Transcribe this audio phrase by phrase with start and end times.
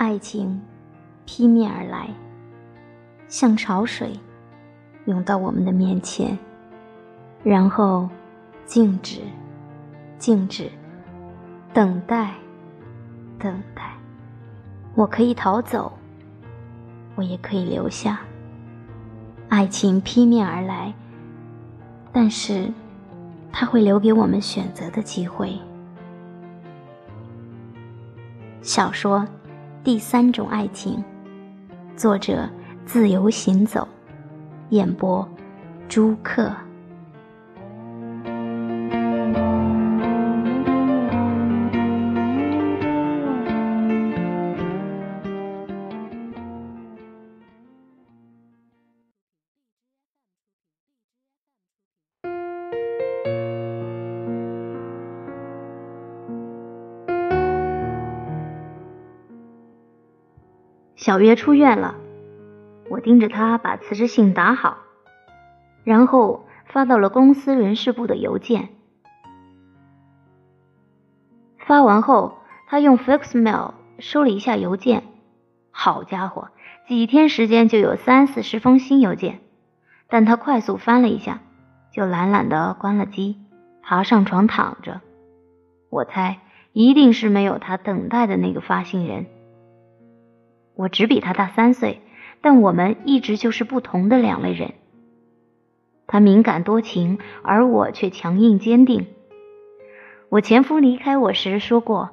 [0.00, 0.58] 爱情
[1.26, 2.08] 劈面而来，
[3.28, 4.18] 像潮水
[5.04, 6.38] 涌到我们的面前，
[7.44, 8.08] 然后
[8.64, 9.20] 静止，
[10.16, 10.70] 静止，
[11.74, 12.32] 等待，
[13.38, 13.92] 等待。
[14.94, 15.92] 我可以逃走，
[17.14, 18.20] 我也可以留下。
[19.50, 20.94] 爱情劈面而来，
[22.10, 22.72] 但是
[23.52, 25.58] 它会留给我们选择的机会。
[28.62, 29.28] 小说。
[29.82, 31.02] 第三种爱情，
[31.96, 32.46] 作者
[32.84, 33.88] 自由行走，
[34.68, 35.26] 演播
[35.88, 36.54] 朱克。
[61.00, 61.94] 小月出院了，
[62.90, 64.76] 我盯着他把辞职信打好，
[65.82, 68.68] 然后发到了公司人事部的邮件。
[71.56, 75.04] 发完后，他用 Faxmail 收了一下邮件，
[75.70, 76.50] 好家伙，
[76.86, 79.40] 几天时间就有三四十封新邮件。
[80.06, 81.40] 但他快速翻了一下，
[81.90, 83.38] 就懒懒的关了机，
[83.82, 85.00] 爬上床躺着。
[85.88, 86.40] 我猜
[86.74, 89.24] 一定是没有他等待的那个发信人。
[90.80, 92.00] 我只比他大三岁，
[92.40, 94.72] 但我们一直就是不同的两类人。
[96.06, 99.06] 他敏感多情，而我却强硬坚定。
[100.30, 102.08] 我前夫离开我时说过：“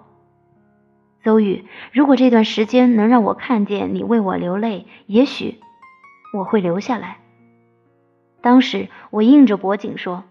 [1.24, 5.62] 邹宇，如果这段时间能让我看见你为我流泪，也许
[6.34, 7.20] 我会留下来。”
[8.44, 10.26] 当时我硬着脖颈说：“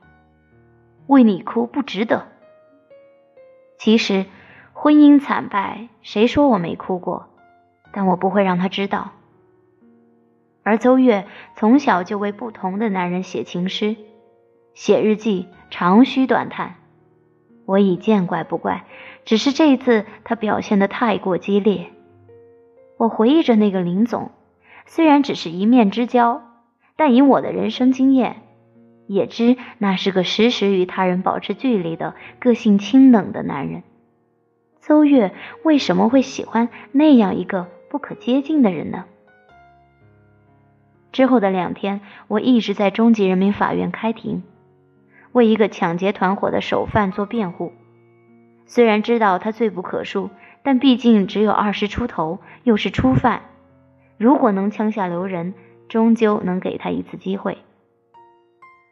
[1.09, 2.27] 为你哭不值得。”
[3.81, 4.27] 其实
[4.75, 7.31] 婚姻惨败，谁说我没哭过？
[7.97, 9.13] 但我不会让他知道。
[10.63, 13.97] 而邹月从小就为不同的男人写情诗、
[14.75, 16.75] 写日记，长吁短叹。
[17.65, 18.85] 我已见怪不怪，
[19.25, 21.87] 只是这一次他表现的太过激烈。
[22.99, 24.31] 我回忆着那个林总，
[24.85, 26.43] 虽然只是一面之交，
[26.97, 28.43] 但以我的人生经验，
[29.07, 33.83] 也知那是个时时与他人保持距离的个性清冷的男人。
[34.81, 35.33] 邹月
[35.63, 37.69] 为什么会喜欢那样一个？
[37.89, 39.05] 不可接近的人呢？
[41.13, 44.43] 之后的两天，我一直在中级人民法院开庭，
[45.33, 47.73] 为一个抢劫团伙的首犯做辩护。
[48.67, 50.29] 虽然知道他罪不可恕，
[50.63, 53.43] 但毕竟只有二十出头，又是初犯，
[54.19, 55.55] 如果能枪下留人，
[55.89, 57.59] 终究能给他一次机会。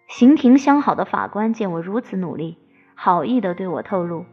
[0.07, 2.57] 刑庭相好的法官见我如此努力，
[2.95, 4.25] 好意的对我透露，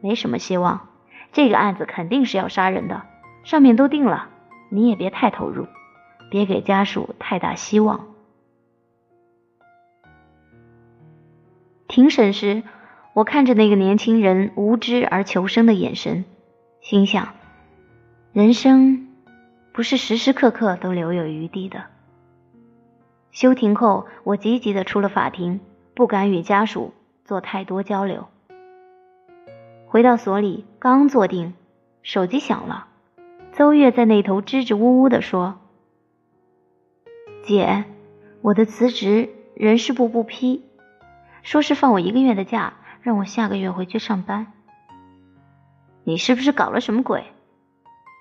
[0.00, 0.88] 没什么希望，
[1.32, 3.02] 这个案子肯定是要杀人的。
[3.46, 4.28] 上面都定了，
[4.70, 5.68] 你也别太投入，
[6.30, 8.08] 别给家属太大希望。
[11.86, 12.64] 庭审时，
[13.12, 16.24] 我看着那个年轻人无知而求生的眼神，
[16.80, 17.34] 心想：
[18.32, 19.06] 人生
[19.72, 21.84] 不是时时刻刻都留有余地的。
[23.30, 25.60] 休庭后，我急急的出了法庭，
[25.94, 28.26] 不敢与家属做太多交流。
[29.86, 31.54] 回到所里，刚坐定，
[32.02, 32.88] 手机响了。
[33.56, 35.58] 邹月在那头支支吾吾地说
[37.42, 37.84] ：“姐，
[38.42, 40.62] 我的辞职人事部不批，
[41.42, 44.52] 说是放我一个月的假，让我下个月回去上班。
[46.04, 47.24] 你是不是搞了什么鬼？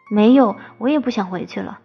[0.09, 1.81] 没有，我也不想回去了。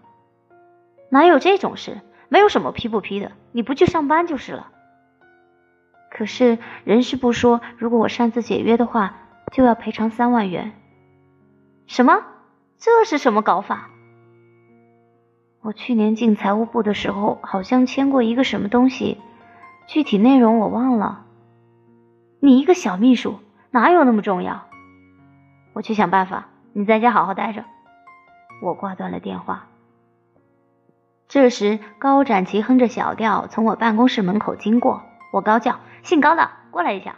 [1.09, 2.03] 哪有这种事？
[2.29, 4.71] 没有什么批不批的，你不去上班就是了。
[6.09, 9.17] 可是人事部说，如果我擅自解约的话，
[9.51, 10.71] 就要赔偿三万元。
[11.89, 12.23] 什么？”
[12.81, 13.91] 这是什么搞法？
[15.61, 19.19] 我去年进财务部的时候，好像签过一个什么东西，
[19.87, 21.27] 具体内容我忘了。
[22.41, 23.39] 你一个小秘书，
[23.71, 24.65] 哪有那么重要？
[25.75, 27.67] 我去想办法，你在家好好待着。
[28.63, 29.67] 我挂断了电话。
[31.29, 35.03] 这时，高展奇哼着小调从我办公室门口经过，
[35.35, 37.17] 我高叫：“姓高的，过来一下。”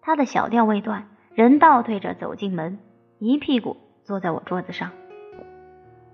[0.00, 2.78] 他的小调未断，人倒退着走进门，
[3.18, 3.76] 一屁股。
[4.04, 4.90] 坐在我桌子上，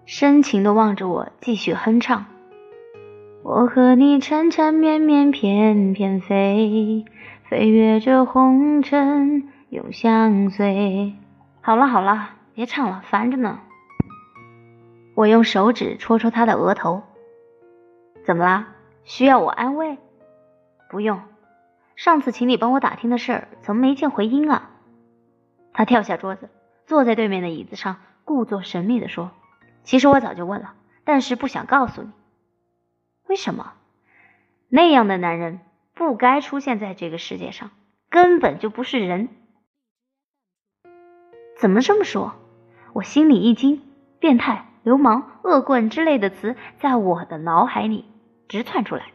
[0.07, 2.27] 深情的望着我，继续哼唱
[3.43, 7.05] ：“我和你缠缠绵绵，翩翩飞，
[7.49, 11.15] 飞越这红尘，永相随。”
[11.61, 13.59] 好了好了，别唱了，烦着呢。
[15.17, 17.03] 我用手指戳戳他的额头，
[18.25, 18.69] 怎么啦？
[19.03, 19.99] 需要我安慰？
[20.89, 21.21] 不用，
[21.97, 24.71] 上次请你帮我打听的事儿，怎么没见回音啊？
[25.73, 26.49] 他跳下桌子。
[26.91, 29.31] 坐在对面的椅子上，故作神秘地说
[29.85, 32.11] ：“其实我早就问了，但是不想告诉你。
[33.29, 33.75] 为什么？
[34.69, 35.61] 那样的男人
[35.95, 37.71] 不该出现在这个世界上，
[38.09, 39.29] 根本就不是人。
[41.61, 42.35] 怎么这么说？
[42.93, 43.83] 我心里一惊，
[44.19, 48.05] 变态、流氓、恶棍之类的词在我的脑海里
[48.49, 49.13] 直窜出来。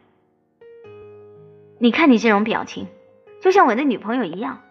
[1.81, 2.87] 你看你这种表情，
[3.41, 4.61] 就像我的女朋友一样，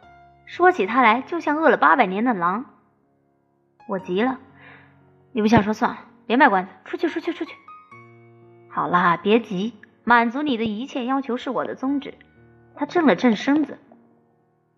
[0.47, 2.65] 说起她来就像饿了八百年的狼。”
[3.87, 4.39] 我急了，
[5.33, 7.55] 你不想说算了，别卖关子，出去，出去，出去。
[8.71, 12.15] 好啦，别急，满足你的一切要求是我的宗旨。
[12.75, 13.79] 他正了正身子，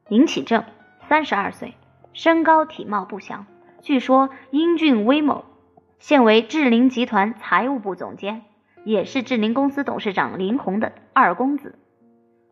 [0.08, 0.64] 林启正，
[1.08, 1.74] 三十二岁，
[2.12, 3.46] 身高体貌不详，
[3.80, 5.44] 据说英俊威猛，
[5.98, 8.42] 现为智林集团财务部总监，
[8.84, 11.78] 也是智林公司董事长林红的二公子，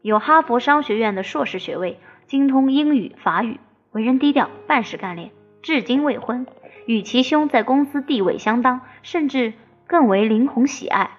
[0.03, 3.61] 有哈佛商学院的硕士学位，精通英语、法语，
[3.91, 5.33] 为人低调，办事干练。
[5.65, 6.47] 至今未婚，
[6.85, 9.55] 与其兄在公司地位相当，甚至
[9.87, 11.13] 更为林红喜爱，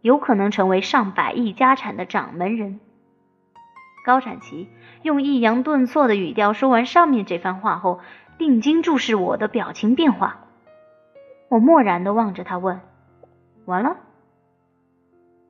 [0.00, 2.80] 有可能成为上百亿家产的掌门人。
[4.02, 4.70] 高展旗
[5.02, 8.00] 用抑扬顿挫的语调说完上面这番话后，
[8.38, 10.38] 定睛注视我的表情变化。
[11.50, 12.80] 我漠然的望着他问
[13.66, 13.98] ：“完了？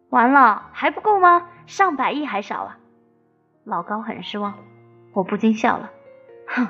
[0.08, 1.46] 完了还不够吗？
[1.66, 2.78] 上百亿还少啊？”
[3.62, 4.54] 老高很失望，
[5.12, 5.92] 我不禁笑了，
[6.48, 6.66] 哼，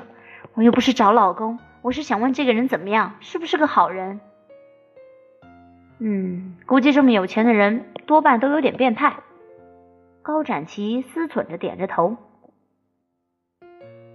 [0.53, 1.57] 我又不是找老公。
[1.81, 4.19] 我是想问这个人怎么样，是不是个好人？
[5.99, 9.17] 嗯，估计这么有钱的人多半都有点变态。
[10.21, 12.17] 高展奇思忖着，点着头。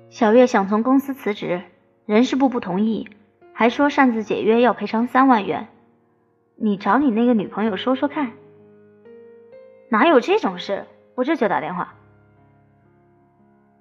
[0.09, 1.63] 小月想从公司辞职，
[2.07, 3.09] 人事部不同意，
[3.53, 5.67] 还说擅自解约要赔偿三万元。
[6.55, 8.33] 你找你那个女朋友说说看。
[9.89, 10.87] 哪有这种事？
[11.17, 11.95] 我这就打电话。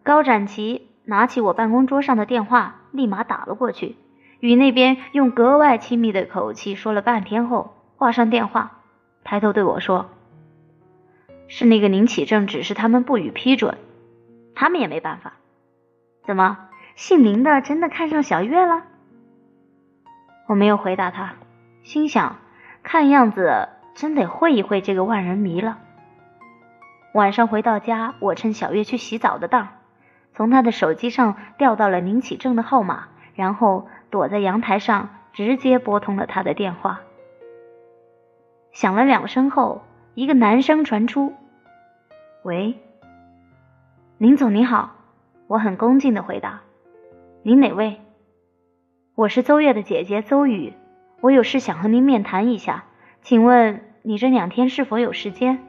[0.04, 2.81] 高展奇拿起我办公桌上的电话。
[2.92, 3.98] 立马打了过去，
[4.40, 8.80] 与那边用格外亲密的口气说了半天后，挂上电话，
[9.25, 10.12] 抬头对我说
[11.50, 13.78] ：“是那个宁启正指示他们不予批准，
[14.56, 15.34] 他们也没办法。
[16.25, 18.86] 怎么，姓林的真的看上小月了？”
[20.48, 21.34] 我没有回答他，
[21.84, 22.38] 心想，
[22.81, 25.80] 看样子真得会一会这个万人迷了。
[27.13, 29.68] 晚上回到家，我趁小月去洗澡的当。
[30.36, 37.02] 从他的手机上调到了宁启正的号码，然后躲在阳台上，直接拨通了他的电话。
[38.72, 39.84] 响了两声后，
[40.14, 41.34] 一个男声传出
[42.44, 42.78] ：“喂，
[44.18, 44.92] 林总您好。”
[45.48, 46.62] 我很恭敬的回答
[47.44, 48.02] ：“您哪位
[49.16, 50.74] ？”“我是邹月的姐姐邹雨，
[51.22, 52.86] 我有事想和您面谈一下，
[53.22, 55.60] 请问你这两天是否有时间？”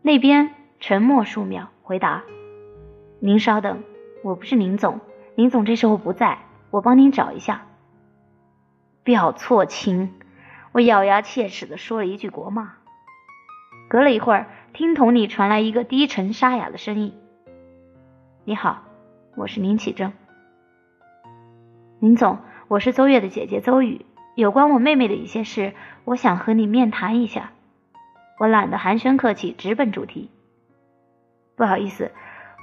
[0.00, 2.22] 那边沉默数秒，回答。
[3.26, 3.82] 您稍等，
[4.22, 5.00] 我不是林总，
[5.34, 6.40] 林总这时候不在，
[6.70, 7.62] 我帮您找一下。
[9.02, 10.12] 表错情，
[10.72, 12.74] 我咬牙切齿的说了一句国骂。
[13.88, 17.14] 隔了一会儿，听筒里传来一个低沉沙哑的声音
[18.44, 18.82] ：“你好，
[19.36, 20.12] 我是林启正。
[22.00, 22.36] 林总，
[22.68, 24.04] 我是邹月的姐姐邹雨，
[24.34, 25.72] 有关我妹妹的一些事，
[26.04, 27.52] 我想和你面谈一下。
[28.38, 30.30] 我懒得寒暄客气，直奔主题。
[31.56, 32.10] 不好意思。”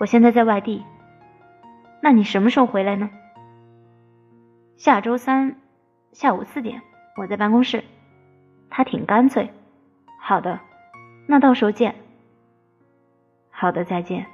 [0.01, 0.83] 我现在在外地，
[2.01, 3.11] 那你什么时候回来呢？
[4.76, 5.57] 下周三
[6.11, 6.81] 下午四点，
[7.18, 7.83] 我在办公室。
[8.71, 9.54] 他挺干脆。
[10.19, 10.59] 好的，
[11.28, 11.94] 那到时候见。
[13.52, 14.26] 好的，再见。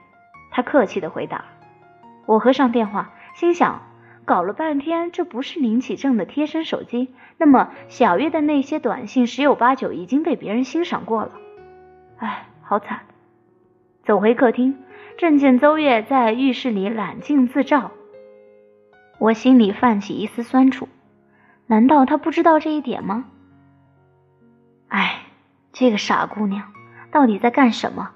[0.51, 1.44] 他客气的回答。
[2.25, 3.82] 我合上电话，心想：
[4.24, 11.32] 搞了半天，这不是林启正的贴身手机，那么小月的那些短信十有八九已经被别人欣赏过了。
[12.20, 13.01] 唉，好惨。
[14.08, 14.84] 走回客厅。
[15.18, 17.92] 正见邹月在浴室里揽镜自照，
[19.20, 20.88] 我心里泛起一丝酸楚。
[21.66, 23.26] 难道他不知道这一点吗？
[24.90, 25.24] 哎，
[25.74, 26.72] 这个傻姑娘
[27.12, 28.12] 到底在干什么？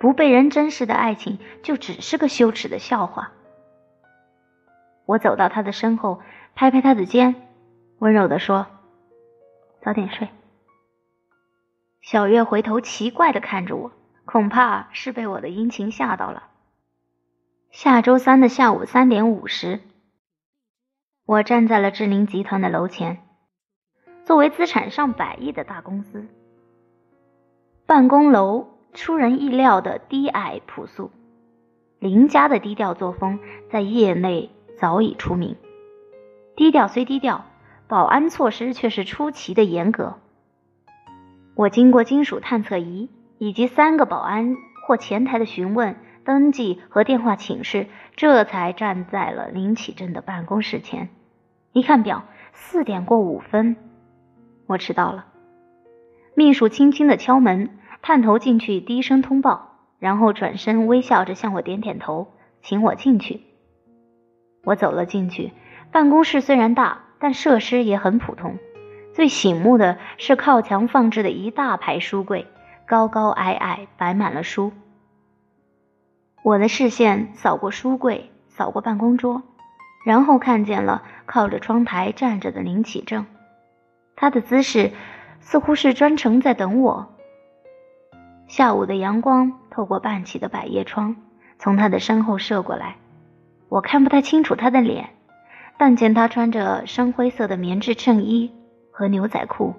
[0.00, 3.30] 不被人珍视的爱情就只是个羞耻的笑话。
[5.06, 6.20] 我走到他的身后，
[6.56, 7.36] 拍拍他的肩，
[8.00, 8.66] 温柔地说
[9.80, 10.28] ：“早点睡。”
[12.02, 13.92] 小月回头奇怪地看着我。
[14.32, 16.44] 恐怕是被我的殷勤吓到了。
[17.70, 19.80] 下周三的下午三点五十，
[21.26, 23.18] 我站在了志林集团的楼前。
[24.24, 26.24] 作为资产上百亿的大公司，
[27.84, 31.10] 办公楼出人意料的低矮朴素。
[31.98, 33.38] 林家的低调作风
[33.70, 35.56] 在业内早已出名。
[36.56, 37.44] 低调虽低调，
[37.86, 40.18] 保安措施却是出奇的严格。
[41.54, 43.10] 我经过金属探测仪。
[43.42, 44.56] 以及三个保安
[44.86, 51.08] 或前台的询问、登记和电话请示，这才站在了林启正的办公室前。
[51.72, 52.22] 一看表，
[52.52, 53.74] 四点过五分，
[54.68, 55.26] 我迟到了。
[56.36, 57.70] 秘书轻轻的敲门，
[58.00, 63.40] 探头进去，低声通报，然后转身微笑着向我点点头，请我进去。
[64.62, 65.50] 我走了进去，
[65.90, 68.56] 办公室虽然大，但设施也很普通。
[69.12, 72.46] 最醒目的是靠墙放置的一大排书柜，
[72.92, 74.70] 高高矮矮，摆满了书。
[76.42, 79.42] 我的视线扫过书柜，扫过办公桌，
[80.04, 83.24] 然后看见了靠着窗台站着的林启正，
[84.14, 84.92] 他的姿势
[85.40, 87.14] 似乎是专程在等我。
[88.46, 91.16] 下午的阳光透过半起的百叶窗，
[91.58, 92.96] 从他的身后射过来，
[93.70, 95.08] 我看不太清楚他的脸，
[95.78, 98.52] 但见他穿着深灰色的棉质衬衣。
[98.90, 99.74] 和牛仔裤，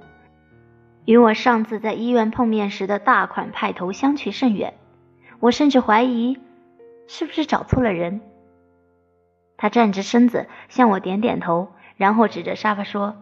[1.05, 4.73] 与我上次在医院碰面时的大款派头相去甚远。
[5.39, 6.37] 我甚至怀疑，
[7.07, 8.21] 是不是找错了人。
[9.57, 13.15] 他站直身子向我点点头，然后指着沙发说：“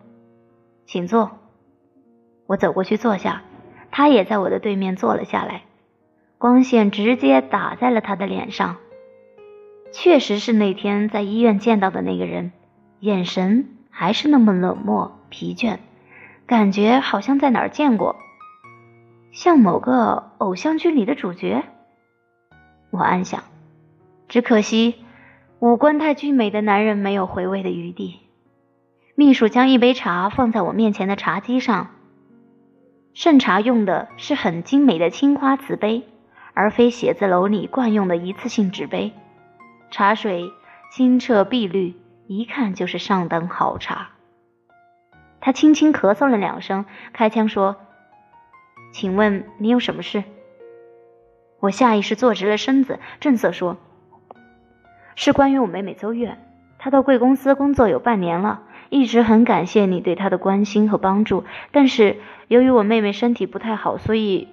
[0.86, 1.32] 请坐。”
[2.48, 3.44] 我走过去坐下，
[3.92, 5.64] 他也在我的对面坐了下来。
[6.38, 8.78] 光线直接打在了他的脸上，
[9.92, 12.52] 确实是那天在医院见到的那个人，
[13.00, 15.20] 眼神还是那么冷漠。
[15.30, 15.78] 疲倦，
[16.52, 18.18] 感觉好像在哪儿见过，
[19.32, 21.64] 像某个偶像剧里的主角。
[22.90, 23.44] 我暗想，
[24.28, 24.96] 只可惜
[25.60, 28.20] 五官太俊美的男人没有回味的余地。
[29.16, 31.92] 秘书将一杯茶放在我面前的茶几上，
[33.14, 36.04] 盛茶用的是很精美的青花瓷杯，
[36.54, 39.14] 而非写字楼里惯用的一次性纸杯。
[39.90, 40.52] 茶水
[40.92, 41.96] 清澈碧绿，
[42.28, 44.10] 一看就是上等好茶。
[45.42, 47.76] 他轻轻咳嗽了两声，开腔说
[48.94, 50.24] ：“请问你有什么事？”
[51.60, 53.78] 我下意识坐直了身子，正色说
[55.16, 56.38] ：“是关于我妹妹邹月，
[56.78, 61.44] 她到贵公司工作有半年了，一直很感谢你对她的关心和帮助。
[61.72, 62.18] 但是
[62.48, 64.48] 由于我妹妹身体不太好，所以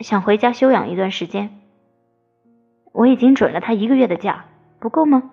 [0.00, 1.58] 想回家休养一段时间。
[2.92, 4.46] 我已经准了她一个月的假，
[4.78, 5.30] 不够吗？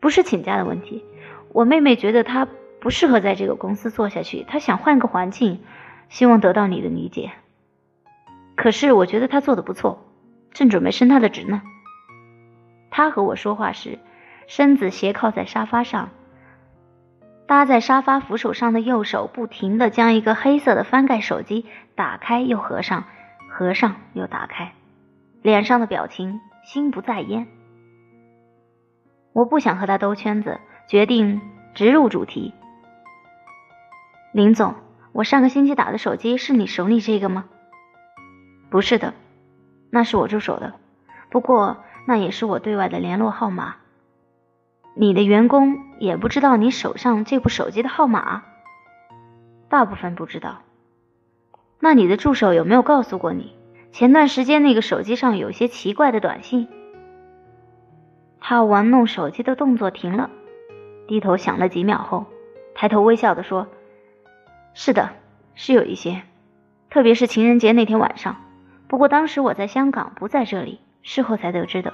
[0.00, 1.04] 不是请假的问题，
[1.52, 2.48] 我妹妹觉得她……”
[2.80, 5.60] 不适合在这个公司做下去，他想换个环境，
[6.08, 7.32] 希望得到你的理解。
[8.54, 10.04] 可是我觉得他做的不错，
[10.52, 11.62] 正准备升他的职呢。
[12.90, 13.98] 他和我说话时，
[14.46, 16.08] 身子斜靠在沙发上，
[17.46, 23.04] 搭在沙发扶手上的右手不停地将一个黑色的翻盖手机打开又合上，
[23.50, 24.72] 合上又打开，
[25.42, 27.46] 脸上的表情心不在焉。
[29.32, 30.58] 我不想和他兜圈子，
[30.88, 31.40] 决定
[31.74, 32.54] 直入主题。
[34.32, 34.74] 林总，
[35.12, 37.46] 我上个星期打的手机是你手里这个吗？
[38.68, 39.14] 不是的，
[39.88, 40.74] 那是我助手的，
[41.30, 43.76] 不过那也是我对外的联络号码。
[44.94, 48.42] 你的员工也不知道你手上这部手机的号码？
[49.70, 50.58] 大部分不知道。
[51.80, 53.56] 那你的助手有没有告诉过你，
[53.92, 56.68] 前段时间那个手机上有些奇怪的短信？
[58.40, 60.28] 他玩弄手机的动作停了，
[61.06, 62.26] 低头想了几秒后，
[62.74, 63.66] 抬头微笑的说。
[64.74, 65.10] 是的，
[65.54, 66.22] 是有一些，
[66.90, 68.36] 特别是情人节那天晚上。
[68.86, 71.92] 不过当时我在香港，不在这里，事后才得知的。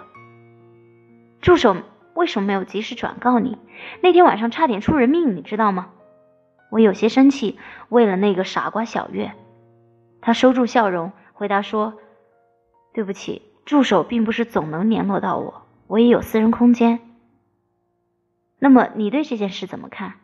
[1.40, 1.76] 助手
[2.14, 3.59] 为什么没有及时转告你？
[4.00, 5.90] 那天晚上差点出人命，你知道吗？
[6.71, 9.33] 我有些生气，为了那个傻瓜小月。
[10.21, 11.95] 他收住笑容，回答说
[12.95, 17.00] ：“对不起，助手并不是总能联络到我，我也有私人空间。”
[18.59, 20.14] 那么你对这件事怎么看？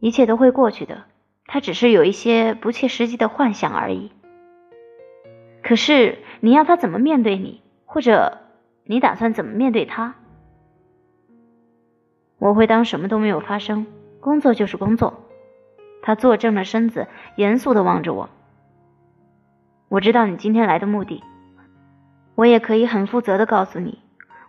[0.00, 1.04] 一切都会过去的，
[1.46, 4.12] 他只是有一些不切实际的幻想而已。
[5.62, 8.38] 可是你要他怎么面对你，或者
[8.84, 10.14] 你打算怎么面对他？
[12.38, 13.86] 我会当什么都没有发生，
[14.20, 15.24] 工作就是工作。
[16.00, 18.30] 他坐正了身子，严肃的望着我。
[19.88, 21.24] 我知道你今天来的目的，
[22.36, 23.98] 我也可以很负责的告诉你，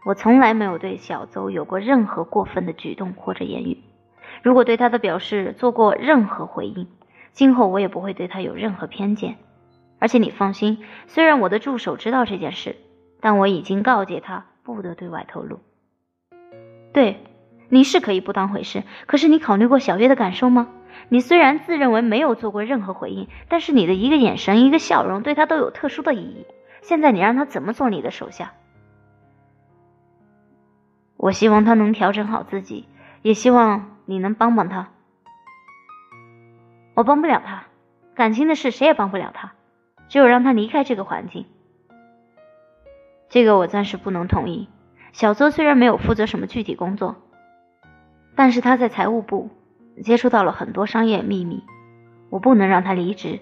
[0.06, 3.80] 我从来没有对小邹有过任何过分的举动或者言语。
[4.42, 6.88] 如果对他的表示做过任何回应，
[7.32, 9.38] 今后我也不会对他有任何偏见。
[10.00, 12.78] 而且你放心，虽然我的助手知道这件事，
[13.20, 15.60] 但我已经告诫他不得对外透露。
[16.94, 17.22] 对，
[17.68, 20.70] 你是可以不当回事，可是你考虑过小月的感受吗？
[21.10, 26.46] 你虽然自认为没有做过任何回应，但是你的一个眼神、一个笑容，对他都有特殊的意义。
[26.82, 28.54] 现在你让他怎么做你的手下？
[31.18, 32.88] 我希望他能调整好自己，
[33.22, 33.99] 也希望。
[34.10, 34.88] 你能帮帮他？
[36.96, 37.66] 我帮不了他，
[38.16, 39.52] 感情的事谁也帮不了他，
[40.08, 41.46] 只有让他离开这个环境。
[43.30, 44.68] 这个我暂时不能同意。
[45.12, 47.18] 小邹虽然没有负责什么具体工作，
[48.36, 49.52] 但是他在财务部
[50.02, 51.64] 接触到了很多商业秘密，
[52.32, 53.40] 我不能让他离职。